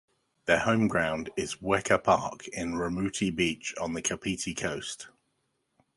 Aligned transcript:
Their 0.45 0.61
home 0.61 0.87
ground 0.87 1.29
is 1.37 1.57
Weka 1.57 2.03
Park 2.03 2.47
in 2.47 2.73
Raumati 2.73 3.29
Beach 3.35 3.75
on 3.79 3.93
the 3.93 4.01
Kapiti 4.01 4.55
Coast. 4.55 5.09